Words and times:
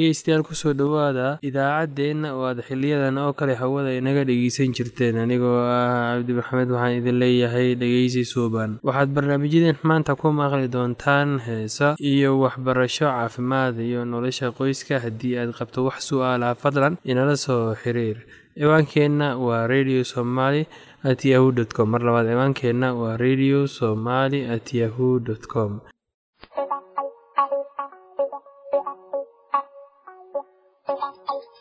dhegeystayaal 0.00 0.42
ku 0.48 0.54
soo 0.56 0.72
dhowaada 0.80 1.26
idaacaddeenna 1.48 2.28
oo 2.36 2.44
aad 2.48 2.60
xiliyadan 2.68 3.18
oo 3.20 3.32
kale 3.38 3.52
hawada 3.62 3.92
inaga 4.00 4.24
dhegeysan 4.24 4.72
jirteen. 4.76 5.20
Anigoo 5.24 5.60
ah 5.60 6.16
cabdi 6.16 6.32
maxamed 6.40 6.70
waxaan 6.74 6.96
idin 7.00 7.18
leeyahay 7.22 7.68
dhegeysi 7.82 8.24
suuban. 8.32 8.70
Waxaad 8.88 9.12
barnaamijyadeen 9.16 9.76
maanta 9.90 10.16
ku 10.20 10.32
maqli 10.40 10.68
doontaan 10.74 11.36
heesa 11.46 11.88
iyo 12.12 12.30
waxbarasho 12.42 13.06
caafimaad 13.12 13.76
iyo 13.88 14.04
nolosha 14.12 14.52
qoyska 14.58 15.00
haddii 15.04 15.36
aad 15.40 15.52
qabto 15.58 15.84
wax 15.88 16.08
su'aalaha 16.08 16.54
fadlan 16.62 16.96
inala 17.04 17.36
soo 17.36 17.74
xiriir. 17.82 18.18
Ciwaankeenna 18.56 19.36
waa 19.44 19.66
radio 19.74 20.00
somaly 20.04 20.64
at 21.10 21.20
yahu 21.24 21.52
dt 21.56 21.70
com. 21.76 21.88
Mar 21.92 22.00
labaad 22.08 22.26
ciwaankeenna 22.32 22.88
waa 23.00 23.16
radio 23.26 23.66
somaly 23.78 24.40
at 24.54 24.66
yahu 24.80 25.20
dt 25.26 25.44
com 25.52 25.80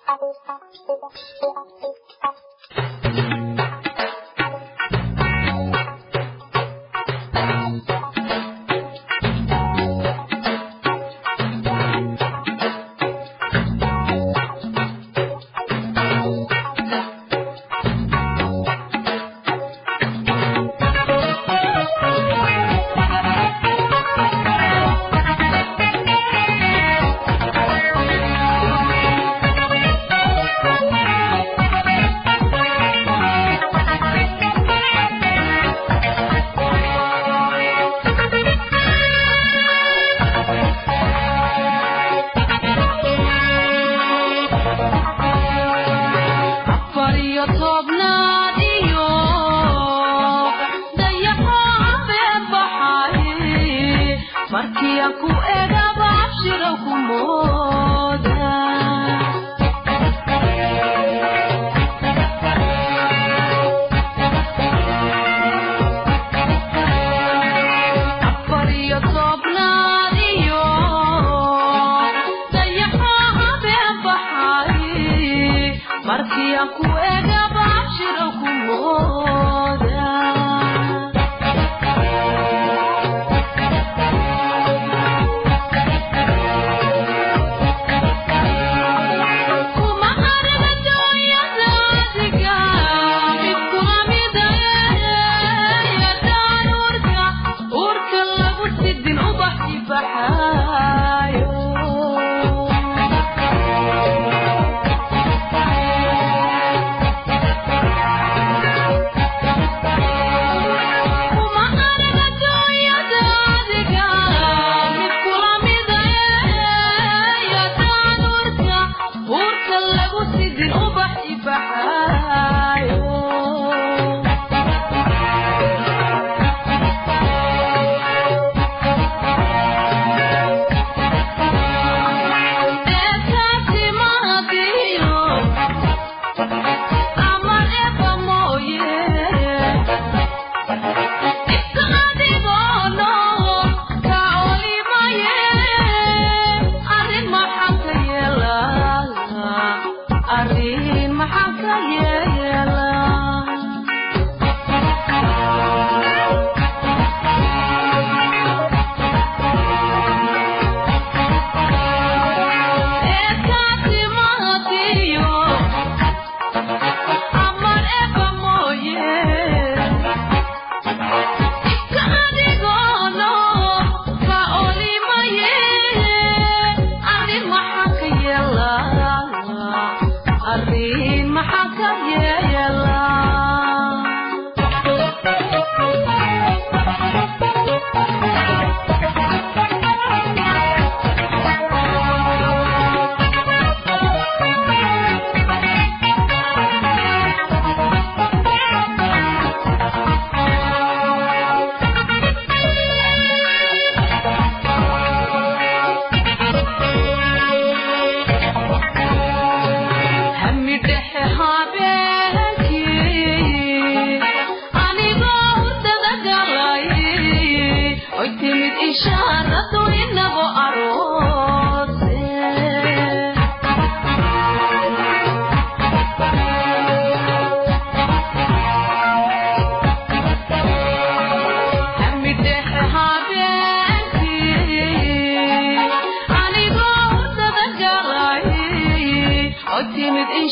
Thank 0.09 0.21
you. 1.83 1.88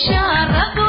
شرف 0.06 0.87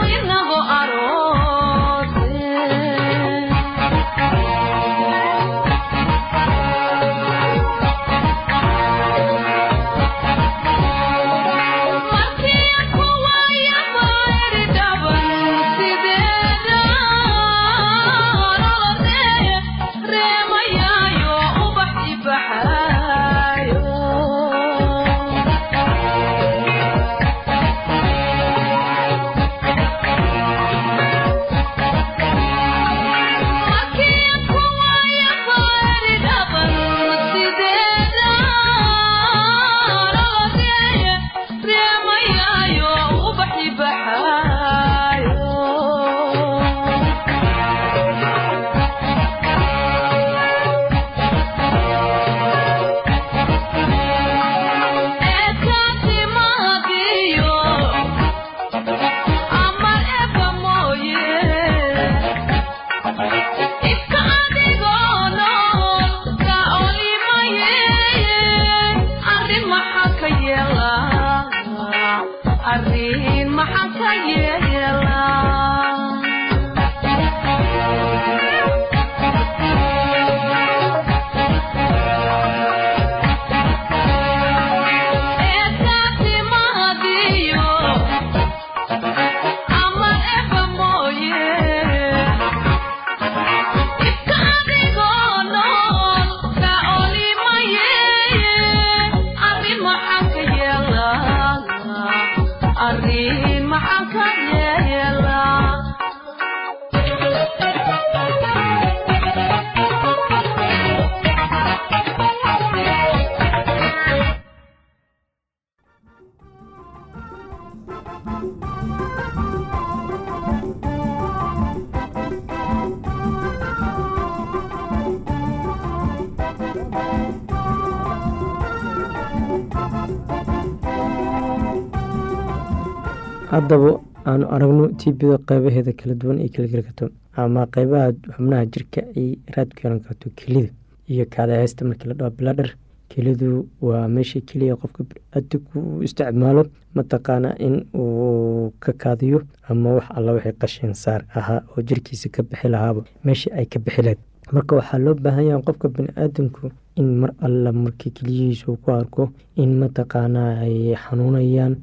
haddaba 133.58 133.90
aanu 134.31 134.44
aragno 134.55 134.84
tbda 135.00 135.38
qeybaheeda 135.49 135.93
kala 136.00 136.14
duwan 136.20 136.38
ay 136.44 136.49
kala 136.55 136.66
geli 136.72 136.82
karto 136.88 137.06
ama 137.43 137.66
qeybaha 137.75 138.06
xubnaha 138.34 138.64
jirka 138.72 139.00
ay 139.19 139.28
raad 139.55 139.69
ku 139.75 139.81
yeelan 139.84 140.00
karto 140.06 140.26
kelida 140.38 140.70
iyo 141.12 141.25
kaadaheysta 141.34 141.84
markii 141.88 142.08
la 142.10 142.14
dhaho 142.19 142.31
biladher 142.38 142.70
kelidu 143.12 143.66
waa 143.88 144.08
meesha 144.14 144.40
keliya 144.49 144.76
qofka 144.76 145.00
biniaadamku 145.08 145.78
uu 145.81 146.02
isticmaalo 146.06 146.62
mataqaana 146.96 147.50
in 147.66 147.76
uu 148.00 148.72
ka 148.84 148.93
kaadiyo 149.02 149.38
ama 149.69 149.88
wax 149.96 150.06
alla 150.16 150.32
wixii 150.37 150.52
qashin 150.61 150.94
saar 151.02 151.20
ahaa 151.38 151.61
oo 151.72 151.82
jirkiisa 151.88 152.28
ka 152.34 152.43
bixi 152.43 152.69
lahaaba 152.69 153.02
meesha 153.25 153.49
ay 153.58 153.66
ka 153.66 153.78
bixi 153.84 154.02
lahayd. 154.02 154.19
Marka 154.52 154.76
waxaa 154.76 154.99
loo 155.04 155.14
baahan 155.25 155.44
yaha 155.49 155.62
qofka 155.66 155.88
biniaadamku 155.88 156.70
in 157.00 157.08
mar 157.20 157.31
alla 157.46 157.72
markii 157.72 158.11
keliyihiisa 158.16 158.64
uu 158.72 158.76
ku 158.82 158.90
arko 158.93 159.31
in 159.62 159.70
mataqaanaa 159.81 160.52
ay 160.66 160.94
xanuunayaan 161.04 161.75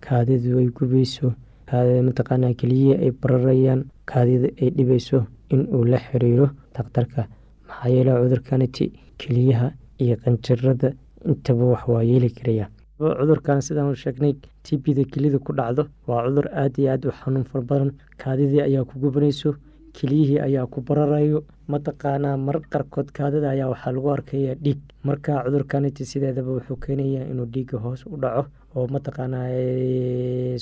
kaadidu 0.00 0.58
ay 0.58 0.68
gubayso 0.78 1.34
mataqaana 1.72 2.54
keliyihii 2.54 2.96
ay 3.04 3.10
bararayaan. 3.10 3.84
Kaadida 4.06 4.48
ay 4.62 4.70
dhibayso 4.70 5.26
in 5.50 5.66
uu 5.74 5.84
la 5.84 5.98
xiriiro 5.98 6.50
daktarka 6.74 7.26
maxaa 7.68 7.88
yeele 7.94 8.12
cudurkaniti 8.22 8.92
keliyaha 9.18 9.72
iyo 10.02 10.16
qanjarada 10.24 10.92
intaba 11.26 11.64
wax 11.72 11.82
waa 11.88 12.02
yeeli 12.02 12.30
karaya. 12.30 12.66
Cudurkan 12.98 13.60
sidaan 13.62 13.94
sheegnay 13.94 14.34
tbda 14.64 15.04
kelida 15.12 15.38
ku 15.38 15.52
dhacdo. 15.52 15.86
Waa 16.08 16.26
cudur 16.26 16.48
aad 16.52 16.74
iyo 16.78 16.90
aad 16.92 17.04
u 17.06 17.10
xanuun 17.12 17.44
fara 17.44 17.64
badan. 17.64 17.90
Kaadidii 18.18 18.60
ayaa 18.68 18.84
ku 18.84 18.98
gubanayso 18.98 19.54
keliyihii 19.94 20.40
ayaa 20.40 20.66
ku 20.66 20.80
bararayo. 20.82 21.44
Mataqaanaa 21.68 22.36
marar 22.36 22.62
qaarkood 22.72 23.12
kaadida 23.12 23.50
ayaa 23.50 23.70
waxaa 23.72 23.92
lagu 23.92 24.10
arkaya 24.10 24.54
dhiig. 24.54 24.78
Marka 25.04 25.44
cudurkaniti 25.44 26.04
sideedaba 26.04 26.50
wuxuu 26.58 26.76
keenaya 26.76 27.24
inuu 27.30 27.46
dhiiga 27.46 27.78
hoos 27.78 28.04
u 28.06 28.16
dhaco 28.16 28.48
oo 28.76 28.86
mataqaanaa 28.94 29.48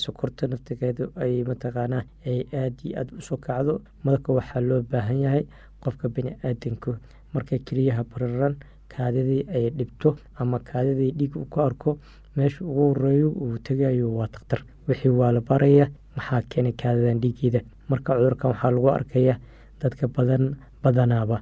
sokorta 0.05 0.47
naftigeedu 0.53 1.05
ay 1.23 1.35
mataqaanaa 1.51 2.05
ay 2.31 2.39
aad 2.61 2.77
iyo 2.85 2.95
aad 3.01 3.09
u 3.19 3.21
soo 3.29 3.37
kacdo. 3.47 3.73
Marka 4.05 4.33
waxaa 4.39 4.61
loo 4.69 4.83
baahan 4.91 5.21
yahay 5.25 5.45
qofka 5.83 6.07
bini-aadanku 6.15 6.91
markay 7.35 7.59
keliyaha 7.67 8.03
bararan 8.11 8.55
kaadidii 8.93 9.43
ay 9.57 9.65
dhibto 9.79 10.17
ama 10.41 10.59
kaadidii 10.69 11.13
dhiig 11.19 11.37
uu 11.37 11.45
ku 11.53 11.61
arko 11.61 11.91
meesha 12.37 12.65
ugu 12.65 12.83
horeeyo 12.89 13.29
uu 13.43 13.59
tegayo 13.67 14.07
waa 14.19 14.29
daktar 14.35 14.61
wixii 14.89 15.13
waa 15.21 15.33
la 15.33 15.41
baraya 15.41 15.87
maxaa 16.17 16.43
keenay 16.51 16.73
kaadidan 16.81 17.21
dhiigeeda 17.23 17.61
marka 17.89 18.15
cudurkan 18.17 18.51
waxaa 18.53 18.71
lagu 18.71 18.89
arkaya 18.99 19.35
dadka 19.81 20.09
badan 20.09 20.45
badanaaba 20.83 21.37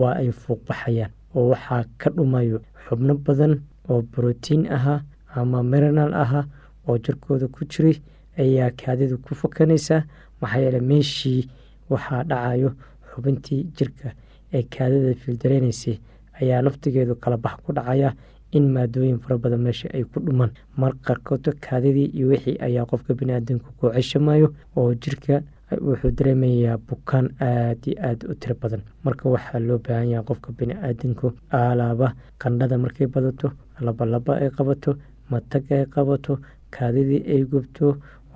waa 0.00 0.14
ay 0.20 0.30
fuuqbaxayaan 0.42 1.10
oo 1.36 1.48
waxaa 1.52 1.82
ka 2.00 2.08
dhumayo 2.16 2.58
xubno 2.84 3.14
badan 3.26 3.52
oo 3.90 4.02
brotiin 4.12 4.62
ahaa 4.76 5.00
ama 5.34 5.62
mirinal 5.62 6.14
aha 6.14 6.40
oo 6.88 6.98
jirkooda 6.98 7.46
ku 7.48 7.64
jiray 7.64 7.96
ayaa 8.38 8.70
kaadidu 8.80 9.18
ku 9.18 9.34
fakanaysaa 9.34 10.02
maxaa 10.40 10.60
yeele 10.64 10.80
meeshii 10.80 11.48
waxaa 11.90 12.22
dhacayo 12.30 12.70
xubintii 13.10 13.62
jirka 13.76 14.08
ee 14.52 14.62
kaadida 14.62 15.14
fiildareynaysay 15.22 15.96
ayaa 16.40 16.62
naftigeedu 16.62 17.14
kala 17.22 17.36
bax 17.36 17.54
ku 17.64 17.72
dhacaya 17.72 18.14
in 18.52 18.66
maadooyin 18.74 19.18
fara 19.22 19.38
badan 19.38 19.60
meesha 19.66 19.88
ay 19.94 20.04
ku 20.04 20.20
dhumaan 20.20 20.50
mar 20.76 20.92
qaarkood 21.06 21.44
kaadidii 21.66 22.10
iyo 22.16 22.28
wixii 22.32 22.56
ayaa 22.66 22.86
qofka 22.90 23.14
biniaadamka 23.14 23.68
ku 23.78 23.90
ceshamayo 23.94 24.48
oo 24.76 24.94
jirka 24.94 25.42
wuxuu 25.86 26.10
dareemayaa 26.18 26.78
bukaan 26.88 27.26
aad 27.40 27.78
iyo 27.86 27.96
aad 28.02 28.20
u 28.30 28.34
tiro 28.34 28.54
badan. 28.62 28.82
Marka 29.04 29.28
waxaa 29.30 29.58
loo 29.62 29.78
baahan 29.78 30.08
yaha 30.10 30.22
qofka 30.26 30.50
bini-aadanku 30.58 31.30
alaaba 31.50 32.14
qandhada 32.42 32.78
markay 32.78 33.06
badato 33.06 33.52
labalaba 33.80 34.32
ay 34.42 34.50
qabato 34.50 34.96
matag 35.30 35.64
ay 35.76 35.84
qabato 35.94 36.32
kaadidii 36.74 37.22
ay 37.34 37.42
gubto 37.52 37.86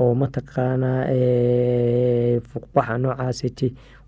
oo 0.00 0.12
mataqaanaa 0.22 1.00
fuuqbaxa 2.48 2.94
noocaasiti 3.02 3.66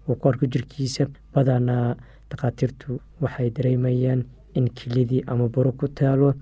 uu 0.08 0.16
arko 0.28 0.46
jirkiisa. 0.52 1.04
Badanaa 1.34 1.94
dhakhaatiirtu 2.30 3.00
waxay 3.22 3.50
dareemayaan 3.56 4.24
in 4.58 4.66
kelidii 4.78 5.22
ama 5.30 5.48
buro 5.48 5.72
ku 5.72 5.86
taalo 5.88 6.34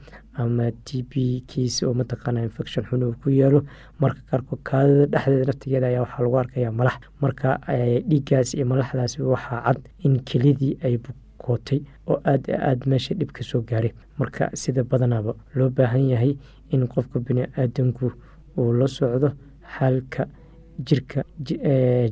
ama 0.43 0.71
t 0.87 1.03
b 1.11 1.43
kiisa 1.51 1.87
oo 1.89 1.95
mataqaana 2.01 2.43
infection 2.49 2.85
xun 2.89 3.03
uu 3.05 3.15
ku 3.23 3.31
yeelo 3.31 3.61
marka 4.01 4.21
qaarkood 4.31 4.61
kaadida 4.69 5.07
dhexdeeda 5.13 5.45
naftigeeda 5.51 5.87
ayaa 5.87 6.03
waxaa 6.07 6.23
lagu 6.25 6.37
arkaya 6.43 6.71
malax. 6.79 6.97
Marka 7.23 7.49
dhiiggaas 8.09 8.55
iyo 8.55 8.67
malaxdaas 8.73 9.19
waxaa 9.19 9.61
cad 9.67 9.79
in 10.07 10.15
kelidii 10.29 10.79
ay 10.87 10.95
bukootay 11.45 11.81
oo 12.09 12.21
aad 12.25 12.49
aad 12.51 12.87
meesha 12.87 13.15
dhib 13.15 13.31
ka 13.33 13.43
soo 13.43 13.61
gaaray. 13.63 13.93
Marka 14.19 14.51
sida 14.55 14.83
badanaaba 14.85 15.35
loo 15.55 15.69
baahan 15.71 16.09
yahay 16.11 16.37
in 16.71 16.87
qofka 16.89 17.21
bini-aadanku 17.21 18.13
uu 18.57 18.73
la 18.73 18.87
socdo 18.87 19.33
xaalka 19.79 20.27
jirka 20.79 21.25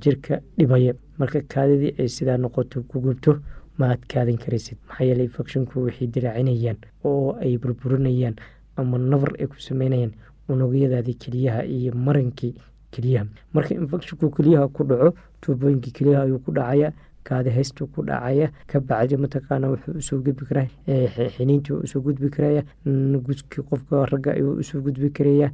jirka 0.00 0.40
dhibaya. 0.58 0.94
Marka 1.18 1.40
kaadidii 1.42 1.94
ay 1.98 2.08
sidaa 2.08 2.36
noqoto 2.38 2.82
ku 2.88 3.00
gubto 3.00 3.38
ma 3.78 3.90
aad 3.92 4.04
kaadin 4.08 4.38
karaysid. 4.38 4.76
Maxaa 4.88 5.04
yeele 5.04 5.24
infecshinku 5.24 5.84
waxay 5.86 6.06
dilaacinayaan 6.06 6.76
oo 7.04 7.36
ay 7.40 7.56
burburinayaan 7.58 8.36
ama 8.76 8.98
nabar 8.98 9.32
ay 9.40 9.46
ku 9.46 9.56
sameynayaan 9.60 10.12
unugyadaadii 10.48 11.14
keliyaha 11.14 11.64
iyo 11.64 11.92
marankii 11.94 12.54
keliyaha 12.90 13.26
marka 13.54 13.74
infecshinku 13.74 14.30
keliyaha 14.30 14.68
ku 14.68 14.84
dhaco 14.84 15.14
tuubooyinkii 15.40 15.92
keliyaha 15.92 16.22
ayuu 16.24 16.38
ku 16.38 16.52
dhacaya 16.52 16.92
kaadi 17.24 17.50
haystuu 17.50 17.86
ku 17.86 18.02
dhacaya 18.08 18.48
ka 18.66 18.80
bacdi 18.80 19.16
mataqaana 19.24 19.70
wuxuu 19.72 19.94
u 19.98 20.02
soo 20.08 20.18
gudbi 20.26 20.44
karaa 20.48 20.66
xiniintii 21.36 21.72
u 21.84 21.86
soo 21.86 22.00
gudbi 22.06 22.30
karaya 22.30 22.62
guskii 23.26 23.62
qofka 23.70 24.06
ragga 24.12 24.32
ayuu 24.34 24.54
u 24.60 24.62
soo 24.62 24.80
gudbi 24.80 25.10
karaya 25.10 25.50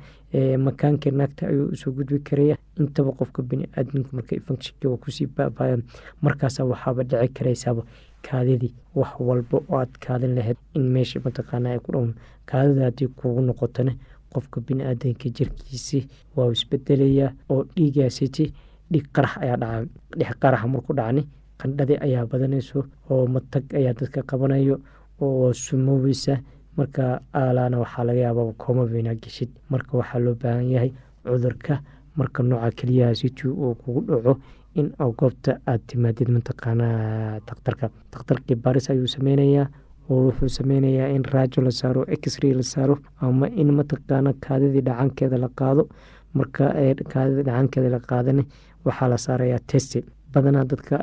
makaankii 0.67 1.11
naagta 1.21 1.47
ayuu 1.49 1.69
u 1.73 1.77
soo 1.77 1.93
gudbi 1.93 2.19
karaya. 2.21 2.57
Intaba 2.79 3.11
qofka 3.13 3.43
bini-aadamka 3.43 4.11
marka 4.13 4.37
infectionka 4.37 4.97
ku 5.03 5.11
sii 5.11 5.27
baabaya 5.27 5.79
markaasa 6.23 6.65
waxaaba 6.65 7.03
dhici 7.03 7.29
karaysaaba 7.37 7.83
kaadidii 8.23 8.75
wax 8.95 9.13
walba 9.21 9.59
oo 9.59 9.79
aad 9.81 9.93
kaadin 10.07 10.35
lahayd 10.35 10.57
in 10.75 10.83
meesha 10.95 11.21
mataqaana 11.25 11.71
ay 11.75 11.79
ku 11.79 11.93
dhown 11.93 12.15
kaadida 12.47 12.85
haddii 12.85 13.09
kugu 13.19 13.41
noqotone 13.49 13.93
qofka 14.33 14.61
bini-aadanka 14.61 15.29
jirkiisi 15.37 16.07
waa 16.37 16.53
isbedelayaa 16.53 17.33
oo 17.51 17.65
dhiigaasiti 17.77 18.53
dhig 18.93 19.07
qarax 19.13 19.35
ayaa 19.43 19.57
dhaca 19.57 19.87
dhix 20.19 20.31
qaraxa 20.43 20.67
marku 20.75 20.93
dhacni 20.95 21.23
qandhadii 21.61 21.99
ayaa 22.07 22.27
badanayso 22.31 22.85
oo 23.11 23.27
matag 23.27 23.65
ayaa 23.79 23.95
dadka 24.01 24.23
qabanayo 24.31 24.77
oo 25.21 25.53
sumoweysa. 25.53 26.35
Marka 26.79 27.21
aalaana 27.35 27.79
waxaa 27.83 28.05
laga 28.09 28.21
yaaba 28.27 28.53
koomabeyna 28.63 29.15
geshid 29.23 29.51
marka 29.71 29.99
waxaa 29.99 30.19
loo 30.25 30.35
baahan 30.43 30.71
yahay 30.75 30.91
cudurka 31.27 31.75
marka 32.19 32.43
nooca 32.43 32.71
keliyaha 32.79 33.15
city 33.21 33.49
uu 33.49 33.75
kugu 33.75 34.01
dhaco 34.09 34.33
in 34.79 34.93
goobta 35.19 35.59
aad 35.67 35.81
timaadid 35.91 36.29
mataqaanaa 36.37 37.41
daktarka 37.49 37.91
daktarkii 38.13 38.55
baris 38.65 38.87
ayuu 38.91 39.07
sameynayaa 39.17 39.67
oo 40.11 40.21
wuxuu 40.27 40.49
sameynayaa 40.59 41.09
in 41.17 41.25
raajo 41.33 41.61
la 41.67 41.71
saaro 41.81 42.05
exray 42.15 42.53
la 42.55 42.63
saaro 42.63 42.99
ama 43.21 43.47
in 43.63 43.71
mataqaana 43.79 44.33
kaadidii 44.45 44.81
dhacankeeda 44.89 45.37
la 45.45 45.49
qaado. 45.59 45.89
Marka 46.35 46.65
kaadidii 47.13 47.43
dhacankeeda 47.49 47.89
la 47.97 48.01
qaadana 48.11 48.43
waxaa 48.87 49.09
la 49.13 49.19
saarayaa 49.27 49.59
testi 49.67 50.05
badanaa 50.39 50.65
dadka 50.71 50.97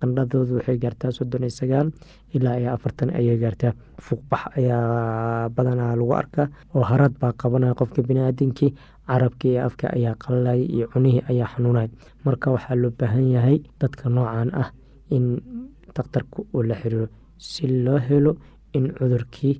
qandhadoodu 0.00 0.54
waxay 0.58 0.78
gaartaa 0.84 1.10
soddon 1.18 1.42
iyo 1.46 1.50
sagaal 1.60 1.88
ilaa 2.36 2.56
iyo 2.60 2.70
afartan 2.74 3.10
ayay 3.18 3.36
gaartaa. 3.44 3.72
Fuuqbax 4.04 4.42
ayaa 4.58 5.48
badanaa 5.56 5.96
lagu 6.00 6.12
arkaa 6.22 6.46
oo 6.74 6.82
haraad 6.90 7.14
baa 7.20 7.32
qabanaya 7.42 7.74
qofka 7.80 8.02
biniaadamkii. 8.08 8.70
Carabkii 9.08 9.50
iyo 9.52 9.64
afka 9.68 9.86
ayaa 9.96 10.14
qalalaya 10.22 10.64
iyo 10.76 10.86
cunihii 10.92 11.22
ayaa 11.30 11.48
xanuunaya 11.54 11.88
marka 12.24 12.50
waxaa 12.54 12.74
loo 12.82 12.90
baahan 12.98 13.26
yahay 13.36 13.56
dadka 13.80 14.08
noocan 14.08 14.50
ah 14.62 14.68
in 15.16 15.24
daktarka 15.96 16.42
uu 16.54 16.62
la 16.62 16.74
xiriiro 16.80 17.06
si 17.38 17.66
loo 17.84 17.98
helo 18.08 18.32
in 18.76 18.84
cudurkii 18.98 19.54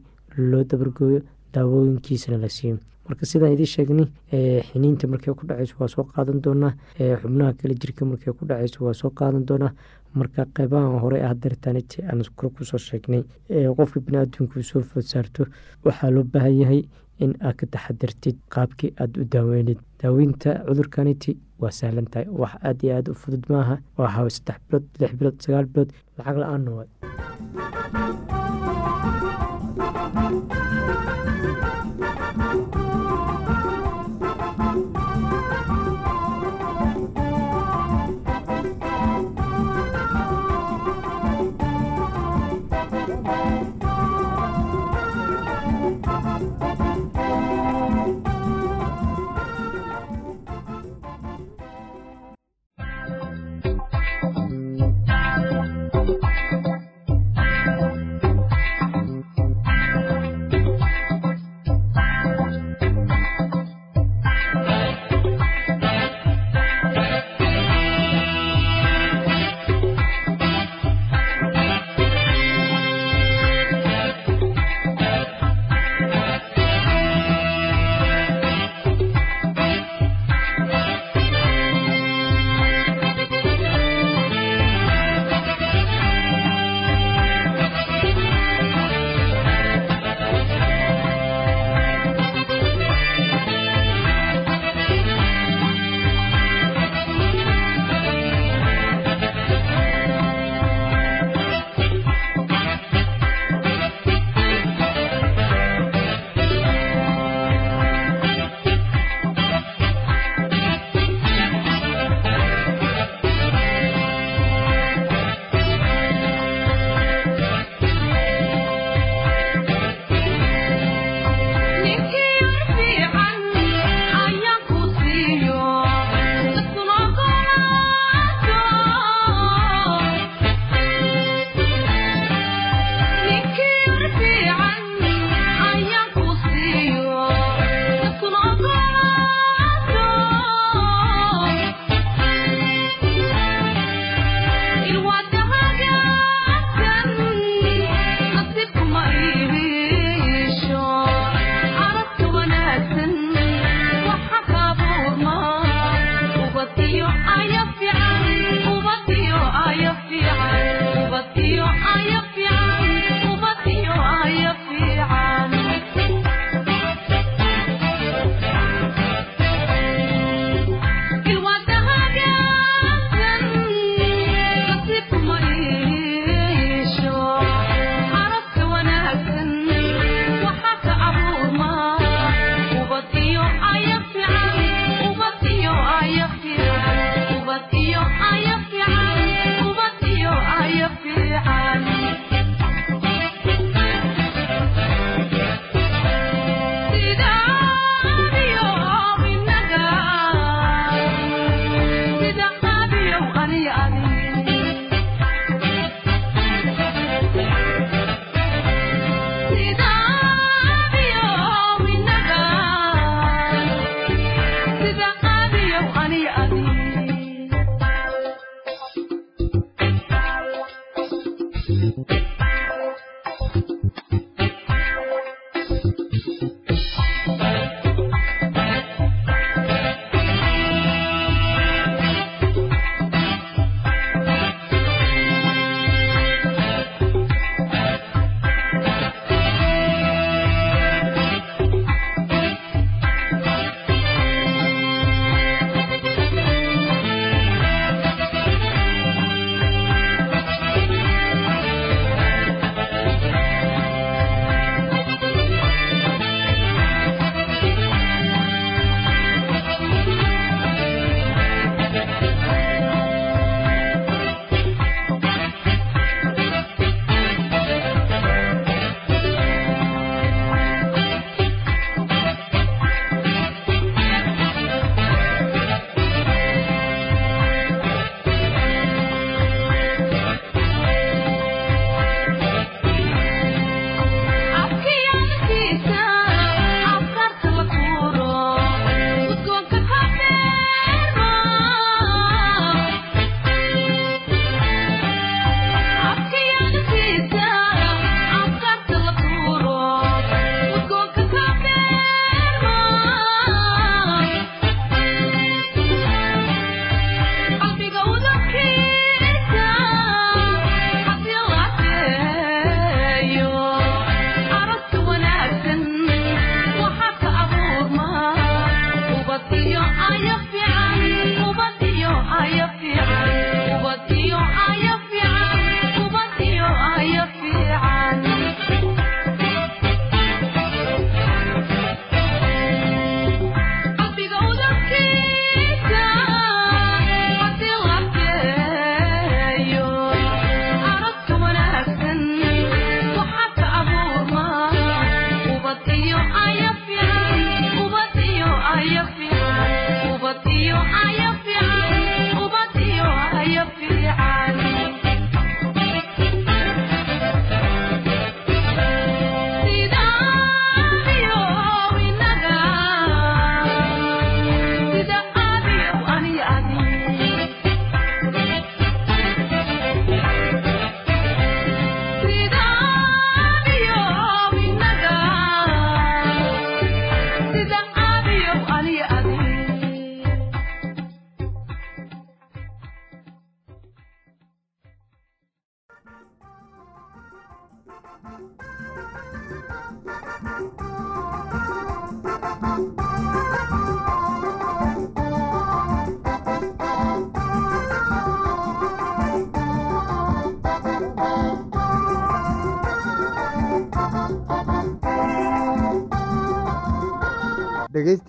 loo 0.51 0.65
dabargooyo 0.71 1.21
daawooyinkiisana 1.55 2.39
la 2.45 2.49
siiyo 2.49 2.77
marka 3.09 3.25
sidaan 3.31 3.53
idiin 3.57 3.73
sheegnay 3.75 4.09
xiniinta 4.69 5.07
markay 5.13 5.35
ku 5.39 5.47
dhaceyso 5.49 5.75
waa 5.81 5.89
soo 5.95 6.05
qaadan 6.15 6.39
doonaa 6.45 6.73
xubnaha 7.23 7.53
kale 7.61 7.75
jirka 7.83 8.03
markay 8.11 8.33
ku 8.39 8.45
dhaceyso 8.51 8.85
waa 8.87 8.95
soo 9.01 9.11
qaadan 9.19 9.45
doonaa. 9.49 9.73
Marka 10.15 10.45
qeybahan 10.57 11.01
hore 11.03 11.19
ah 11.27 11.35
dartaniti 11.43 11.99
aan 12.11 12.23
kor 12.37 12.51
ku 12.55 12.63
soo 12.65 12.79
sheegnay 12.79 13.23
qofka 13.77 13.99
biniaadamku 14.07 14.63
soo 14.63 14.83
food 14.91 15.03
saarto 15.13 15.43
waxaa 15.85 16.11
loo 16.15 16.23
baahan 16.33 16.55
yahay 16.61 16.83
in 17.25 17.33
aad 17.47 17.57
ka 17.59 17.67
taxadartid 17.73 18.37
qaabkii 18.55 18.93
aada 19.01 19.21
u 19.23 19.25
daaweynid. 19.35 19.79
Daaweynta 20.03 20.51
cudurkaniti 20.69 21.37
waa 21.61 21.71
sahlan 21.79 22.07
tahay. 22.13 22.27
Wax 22.41 22.53
aad 22.69 22.79
iyo 22.85 22.93
aad 22.97 23.07
u 23.13 23.15
fudud 23.23 23.45
maaha 23.53 23.77
waa 23.99 24.29
saddex 24.37 24.59
bilood 24.69 24.87
lix 25.01 25.13
bilood 25.19 25.37
sagaal 25.45 25.67
bilood 25.73 25.91
lacag 26.19 26.37
la'aanna 26.43 26.71
waa 26.79 27.95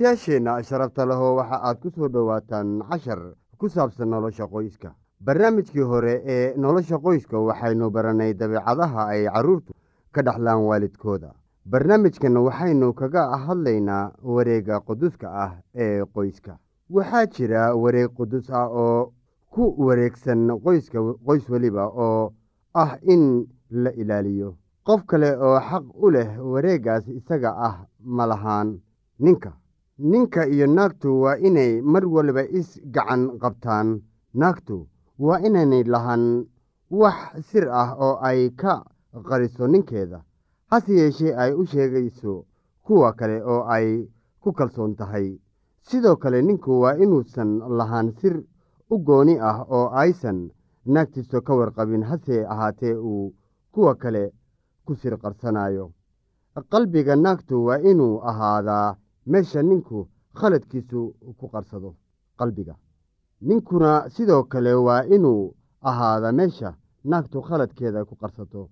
dhegaystayaasheenna 0.05 0.63
sharafta 0.63 1.05
leho 1.05 1.35
waxa 1.35 1.57
aad 1.63 1.79
ku 1.81 1.89
soo 1.89 2.07
dhowaataan 2.07 2.81
cashar 2.89 3.19
ku 3.57 3.69
saabsan 3.69 4.09
nolosha 4.09 4.45
qoyska. 4.47 4.93
Barnaamijkii 5.25 5.81
hore 5.81 6.21
ee 6.25 6.53
nolosha 6.57 6.97
qoyska 6.99 7.39
waxaynu 7.39 7.89
baranay 7.89 8.33
dabeecadaha 8.33 9.07
ay 9.09 9.25
carruurtu 9.25 9.73
ka 10.11 10.21
dhexlaan 10.21 10.61
waalidkooda. 10.69 11.33
Barnaamijkan 11.65 12.37
waxaynu 12.37 12.93
kaga 12.93 13.37
hadlaynaa 13.37 14.11
wareegga 14.23 14.79
quduska 14.81 15.27
ah 15.43 15.51
ee 15.73 16.05
qoyska. 16.13 16.57
Waxaa 16.89 17.25
jira 17.25 17.73
wareeg 17.75 18.13
qudus 18.13 18.49
ah 18.51 18.67
oo 18.69 19.13
ku 19.49 19.73
wareegsan 19.85 20.47
qoyska 20.63 20.99
qoys 21.25 21.49
weliba 21.49 21.87
oo 21.89 22.33
ah 22.73 22.97
in 23.01 23.47
la 23.71 23.89
ilaaliyo. 23.91 24.55
Qof 24.85 25.05
kale 25.05 25.33
oo 25.37 25.57
xaq 25.59 25.83
u 25.97 26.11
leh 26.11 26.29
wareeggaas 26.51 27.07
isaga 27.07 27.55
ah 27.57 27.75
ma 28.03 28.25
lahaan 28.27 28.77
ninka 29.19 29.53
ninka 29.99 30.47
iyo 30.47 30.67
naagtu 30.67 31.21
waa 31.21 31.37
inay 31.37 31.81
mar 31.81 32.05
waliba 32.05 32.43
is 32.49 32.79
gacan 32.91 33.39
qabtaan. 33.39 34.01
Naagtu 34.33 34.87
waa 35.19 35.39
inaynay 35.39 35.83
lahan 35.83 36.45
wax 36.89 37.15
sir 37.49 37.69
ah 37.71 37.95
oo 37.99 38.19
ay 38.21 38.49
ka 38.55 38.83
qariso 39.23 39.67
ninkeeda. 39.67 40.19
Hase 40.71 40.93
yeeshee 40.93 41.33
ay 41.35 41.53
u 41.53 41.65
sheegayso 41.65 42.45
kuwa 42.83 43.13
kale 43.13 43.39
oo 43.43 43.63
ay 43.75 44.07
ku 44.41 44.51
kalsoon 44.51 44.95
tahay. 44.95 45.39
Sidoo 45.81 46.15
kale 46.15 46.41
ninku 46.41 46.81
waa 46.81 46.97
inuusan 46.99 47.59
lahaan 47.77 48.11
sir 48.19 48.43
u 48.89 48.97
gooni 48.99 49.39
ah 49.39 49.63
oo 49.69 49.87
aysan 49.95 50.51
naagtiisa 50.85 51.41
ka 51.41 51.53
warqabin 51.55 52.03
hase 52.03 52.45
ahaatee 52.45 52.93
uu 52.95 53.33
kuwa 53.71 53.95
kale 53.95 54.33
ku 54.85 54.95
sir 54.95 55.17
qarsanayo 55.17 55.91
qalbiga 56.69 57.15
naagtu 57.15 57.65
waa 57.65 57.77
inuu 57.79 58.19
ahaadaa 58.29 58.95
meesha 59.31 59.61
ninku 59.63 60.07
khaladkiisu 60.37 60.99
ku 61.37 61.45
qarsado 61.53 61.89
qalbiga. 62.39 62.75
Ninkuna 63.47 64.09
sidoo 64.09 64.43
kale 64.51 64.73
waa 64.73 65.03
inuu 65.15 65.55
ahaadaa 65.89 66.31
meesha 66.39 66.69
naagtu 67.09 67.41
khaladkeeda 67.47 68.05
ku 68.05 68.15
qarsato. 68.21 68.69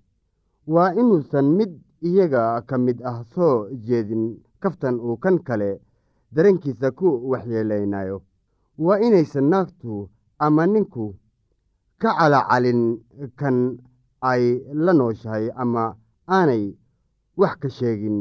Waa 0.66 0.92
inuusan 1.00 1.44
mid 1.58 1.72
iyaga 2.08 2.62
ka 2.68 2.76
mid 2.78 2.98
ah 3.10 3.18
soo 3.34 3.68
jeedin 3.86 4.24
kaftan 4.62 4.96
uu 5.06 5.16
kan 5.16 5.36
kale 5.46 5.70
dareenkiisa 6.34 6.88
ku 6.98 7.08
waxyeelaynayo 7.30 8.22
waa 8.78 8.98
inaysan 9.06 9.48
naagtu 9.52 9.92
ama 10.44 10.66
ninku 10.66 11.04
ka 12.00 12.10
calacalin 12.18 12.82
kan 13.40 13.56
ay 14.30 14.44
la 14.84 14.92
nooshahay 14.92 15.46
ama 15.62 15.84
aanay 16.36 16.64
wax 17.36 17.54
ka 17.62 17.68
sheegin 17.76 18.18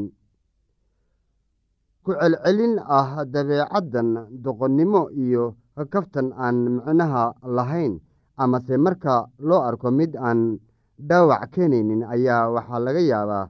ku 2.03 2.11
celcelin 2.19 2.79
ah 2.99 3.23
dabeecaddan 3.25 4.09
doqonnimo 4.43 5.09
iyo 5.23 5.55
kaftan 5.89 6.33
aan 6.35 6.57
micnaha 6.77 7.33
lahayn. 7.43 7.99
Amase 8.37 8.77
marka 8.77 9.29
loo 9.39 9.61
arko 9.61 9.91
mid 9.91 10.15
aan 10.15 10.59
dhaawac 11.07 11.51
keenaynin 11.53 12.01
ayaa 12.13 12.49
waxaa 12.53 12.79
laga 12.85 12.99
yaabaa 13.11 13.49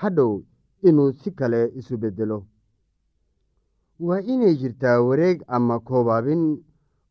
hadhow 0.00 0.42
inuu 0.88 1.12
si 1.12 1.30
kale 1.38 1.70
isu 1.78 1.96
beddelo. 2.02 2.38
Waa 4.00 4.20
inay 4.32 4.54
jirtaa 4.60 5.00
wareeg 5.04 5.44
ama 5.46 5.80
koobaabin 5.80 6.42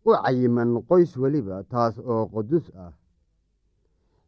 u 0.05 0.11
cayiman 0.23 0.81
qoys 0.89 1.11
weliba 1.17 1.63
taas 1.71 1.95
oo 1.99 2.25
qudus 2.33 2.65
ah. 2.75 2.91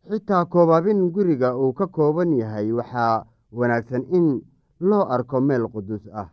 Xitaa 0.10 0.46
koobaabin 0.46 1.12
guriga 1.12 1.50
uu 1.58 1.74
ka 1.74 1.88
kooban 1.88 2.32
yahay 2.38 2.72
waxaa 2.72 3.26
wanaagsan 3.52 4.04
in 4.18 4.28
loo 4.80 5.06
arko 5.14 5.42
meel 5.42 5.66
quduus 5.74 6.06
ah 6.14 6.30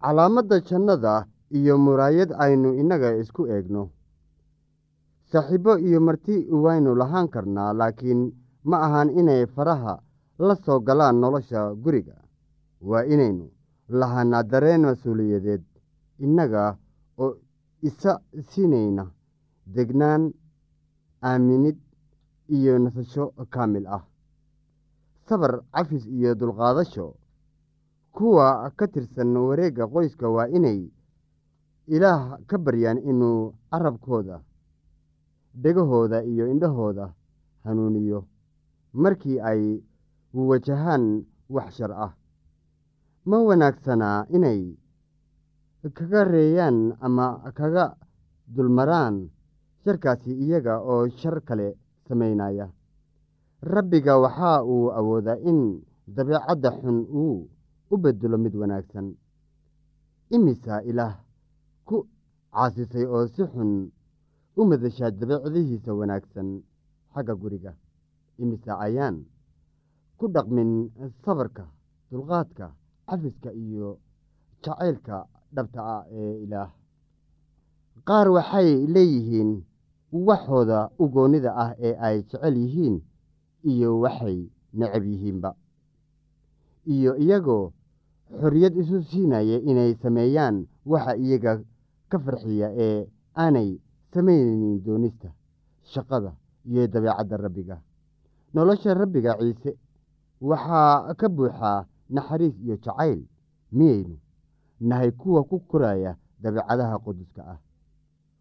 calaamadda 0.00 0.60
jannada 0.60 1.26
iyo 1.50 1.78
muraayad 1.78 2.30
aynu 2.44 2.74
innaga 2.80 3.16
isku 3.22 3.46
eegno. 3.46 3.90
Saaxiibo 5.30 5.78
iyo 5.78 6.00
marti 6.00 6.46
waynu 6.64 6.94
lahaan 6.94 7.28
karnaa 7.28 7.72
laakiin 7.80 8.20
ma 8.64 8.76
ahan 8.86 9.10
inay 9.20 9.46
faraha 9.46 9.94
la 10.38 10.54
soo 10.54 10.80
galaan 10.80 11.16
nolosha 11.20 11.74
guriga. 11.74 12.16
Waa 12.80 13.04
inaynu 13.04 13.50
lahaanaa 13.88 14.42
dareen 14.42 14.82
mas'uuliyadeed 14.86 15.62
innaga 16.24 16.76
oo 17.18 17.34
isa 17.82 18.20
siinayna 18.50 19.04
degnaan 19.74 20.32
aaminid 21.22 21.78
iyo 22.48 22.78
nasasho 22.78 23.24
kaamil 23.50 23.86
ah. 23.86 24.04
Sabar 25.28 25.52
cafis 25.74 26.06
iyo 26.06 26.34
dulqaadasho 26.34 27.14
kuwa 28.16 28.72
ka 28.76 28.86
tirsan 28.88 29.36
wareegga 29.36 29.84
qoyska 29.92 30.26
waa 30.28 30.48
inay 30.48 30.80
ilaah 31.94 32.40
ka 32.48 32.56
baryaan 32.58 32.98
inuu 33.10 33.52
carabkooda 33.70 34.36
dhegahooda 35.62 36.24
iyo 36.24 36.44
indhahooda 36.52 37.12
hanuuniyo 37.64 38.20
markii 38.92 39.40
ay 39.40 39.62
wajahaan 40.34 41.04
wax 41.48 41.76
shar 41.76 41.92
ah. 41.92 42.12
Ma 43.28 43.38
wanaagsanaa 43.48 44.26
inay 44.36 44.60
kaga 45.94 46.24
reeyaan 46.24 46.96
ama 47.00 47.26
kaga 47.54 47.96
dulmaraan 48.54 49.28
sharkaasi 49.84 50.32
iyaga 50.44 50.80
oo 50.80 51.08
shar 51.08 51.40
kale 51.44 51.76
samaynaya? 52.08 52.66
Rabbiga 53.62 54.18
waxa 54.18 54.64
uu 54.64 54.90
awoodaa 54.98 55.36
in 55.50 55.82
dabeecadda 56.06 56.70
xun 56.80 56.98
uu 57.22 57.48
u 57.90 57.96
bedelo 58.02 58.38
mid 58.38 58.54
wanaagsan. 58.54 59.14
Imisa 60.30 60.82
ilaah 60.90 61.14
ku 61.86 61.96
caasisay 62.52 63.04
oo 63.06 63.26
si 63.34 63.42
xun 63.52 63.70
u 64.56 64.62
madashaa 64.70 65.10
dabeecadihiisa 65.10 65.90
wanaagsan 65.94 66.48
xagga 67.14 67.34
guriga. 67.34 67.72
Imisa 68.42 68.72
ayaan 68.86 69.16
ku 70.18 70.24
dhaqmin 70.34 70.70
sabarka 71.24 71.64
dulqaadka 72.10 72.66
cafiska 73.06 73.50
iyo 73.52 73.98
jacaylka 74.62 75.16
dhabta 75.54 75.80
ah 75.94 76.02
ee 76.10 76.42
ilaah. 76.44 76.70
Qaar 78.08 78.28
waxay 78.36 78.70
leeyihiin 78.94 79.50
waxooda 80.28 80.90
ugoonnida 80.98 81.50
ah 81.64 81.70
ee 81.86 81.94
ay 82.06 82.16
jecel 82.28 82.56
yihiin 82.62 82.96
iyo 83.70 84.00
waxay 84.02 84.38
necab 84.78 85.04
yihiinba. 85.04 85.50
Iyo 86.86 87.12
iyagoo 87.24 87.72
xorriyad 88.30 88.74
isu 88.76 89.02
siinaya 89.02 89.58
inay 89.62 89.94
sameeyaan 90.02 90.66
waxa 90.86 91.16
iyaga 91.16 91.62
ka 92.08 92.18
farxiya 92.18 92.68
ee 92.74 93.06
aanay 93.36 93.78
samaynin 94.12 94.82
doonista 94.84 95.28
shaqada 95.84 96.32
iyo 96.66 96.86
dabeecadda 96.86 97.36
rabbiga. 97.36 97.76
Nolosha 98.54 98.94
rabbiga 98.94 99.36
ciise 99.38 99.76
waxaa 100.40 101.14
ka 101.14 101.28
buuxaa 101.28 101.86
naxariis 102.10 102.54
iyo 102.64 102.76
jacayl 102.76 103.20
miyaynu 103.72 104.16
nahay 104.80 105.10
kuwa 105.12 105.44
ku 105.44 105.60
koraya 105.60 106.16
dabeecadaha 106.42 106.98
quduska 106.98 107.42
ah. 107.46 107.58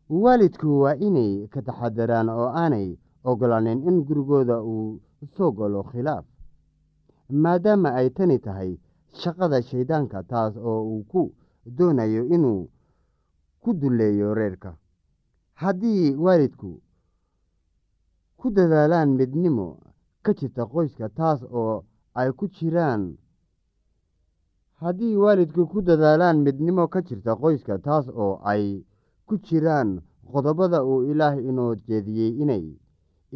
Waalidku 0.10 0.80
waa 0.82 0.96
inay 0.98 1.48
ka 1.48 1.62
taxadaraan 1.62 2.30
oo 2.30 2.50
aanay 2.50 2.98
ogolaanin 3.24 3.82
in 3.88 4.04
gurigooda 4.06 4.62
uu 4.62 5.00
soo 5.38 5.52
galo 5.52 5.84
khilaaf 5.84 6.26
maadaama 7.30 7.90
ay 7.98 8.10
tani 8.10 8.38
tahay 8.40 8.78
shaqada 9.22 9.62
shayddaanka 9.70 10.24
taas 10.32 10.54
oo 10.58 10.82
uu 10.92 11.04
ku 11.12 11.22
doonayo 11.78 12.22
inuu 12.36 12.70
ku 13.64 13.70
dulleeyo 13.80 14.34
reerka. 14.34 14.72
Haddii 15.62 16.16
waalidku 16.24 16.72
ku 18.40 18.48
dadaalaan 18.56 19.10
midnimo 19.20 19.68
ka 20.24 20.32
jirta 20.34 20.64
qoyska 20.74 21.10
taas 21.10 21.40
oo 21.44 21.84
ay 22.20 22.30
ku 22.40 22.46
jiraan 22.56 23.02
haddii 24.82 25.16
waalidku 25.24 25.62
ku 25.72 25.80
dadaalaan 25.88 26.38
midnimo 26.46 26.84
ka 26.94 27.00
jirta 27.08 27.36
qoyska 27.42 27.78
taas 27.86 28.06
oo 28.10 28.34
ay 28.52 28.64
ku 29.28 29.38
jiraan 29.46 29.90
qodobada 30.32 30.80
uu 30.84 31.04
ilaah 31.12 31.36
inoo 31.50 31.76
jeediyey 31.88 32.32
inay 32.42 32.66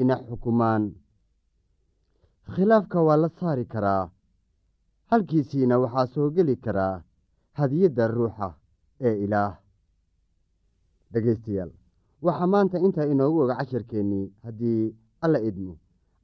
ina 0.02 0.16
xukumaan. 0.28 0.84
Khilaafka 2.54 3.02
waa 3.08 3.18
la 3.18 3.30
saari 3.40 3.66
karaa 3.66 4.10
halkiisiina 5.12 5.76
waxaa 5.84 6.08
soo 6.14 6.28
geli 6.36 6.56
karaa 6.66 6.96
hadiyadda 7.60 8.08
ruuxa 8.16 8.48
ee 9.08 9.16
ilaah. 9.26 9.54
Dhegaystayaal 11.14 11.72
waxaa 12.26 12.48
maanta 12.54 12.78
intaa 12.86 13.06
inoogu 13.14 13.40
oga 13.44 13.56
casharkeennii 13.60 14.26
haddii 14.46 14.82
alla 15.26 15.40
idmo. 15.50 15.74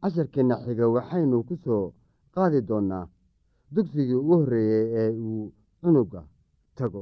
Casharkeenna 0.01 0.55
xiga 0.65 0.85
waxaynu 0.95 1.37
ku 1.47 1.55
soo 1.65 1.83
qaadi 2.35 2.61
doonnaa 2.69 3.05
dugsigii 3.75 4.13
ugu 4.21 4.33
horreeyey 4.39 4.85
ee 5.01 5.09
uu 5.27 5.43
cunuga 5.81 6.21
tago 6.77 7.01